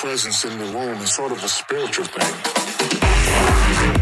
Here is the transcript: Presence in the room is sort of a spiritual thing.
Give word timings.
Presence 0.00 0.44
in 0.46 0.58
the 0.58 0.64
room 0.64 0.96
is 1.02 1.12
sort 1.12 1.32
of 1.32 1.44
a 1.44 1.48
spiritual 1.48 2.06
thing. 2.06 3.97